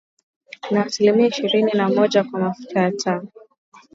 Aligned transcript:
Na 0.71 0.85
asilimia 0.85 1.27
ishirini 1.27 1.71
na 1.71 1.89
moja 1.89 2.23
kwa 2.23 2.39
mafuta 2.39 2.79
ya 2.81 2.91
taa. 2.91 3.21